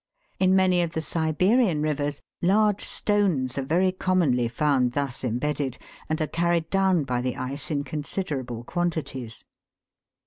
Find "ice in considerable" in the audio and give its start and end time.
7.37-8.63